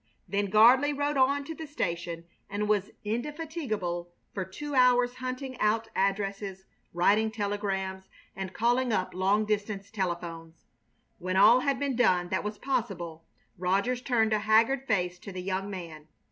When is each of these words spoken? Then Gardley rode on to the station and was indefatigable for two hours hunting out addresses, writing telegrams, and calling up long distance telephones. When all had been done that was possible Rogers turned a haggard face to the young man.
Then 0.27 0.47
Gardley 0.49 0.93
rode 0.97 1.15
on 1.15 1.43
to 1.43 1.53
the 1.53 1.67
station 1.67 2.23
and 2.49 2.67
was 2.67 2.89
indefatigable 3.05 4.09
for 4.33 4.43
two 4.43 4.73
hours 4.73 5.13
hunting 5.17 5.55
out 5.59 5.89
addresses, 5.95 6.65
writing 6.91 7.29
telegrams, 7.29 8.09
and 8.35 8.51
calling 8.51 8.91
up 8.91 9.13
long 9.13 9.45
distance 9.45 9.91
telephones. 9.91 10.65
When 11.19 11.35
all 11.37 11.59
had 11.59 11.77
been 11.77 11.95
done 11.95 12.29
that 12.29 12.43
was 12.43 12.57
possible 12.57 13.25
Rogers 13.59 14.01
turned 14.01 14.33
a 14.33 14.39
haggard 14.39 14.87
face 14.87 15.19
to 15.19 15.31
the 15.31 15.43
young 15.43 15.69
man. 15.69 16.07